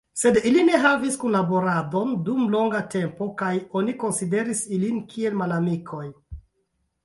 Sed 0.19 0.37
ili 0.51 0.61
ne 0.69 0.77
havis 0.85 1.17
kunlaboradon 1.23 2.15
dum 2.31 2.41
longa 2.55 2.81
tempo 2.95 3.29
kaj 3.43 3.53
oni 3.83 3.97
konsideris 4.07 4.65
ilin 4.81 5.01
kiel 5.15 5.41
malamikoj. 5.45 6.05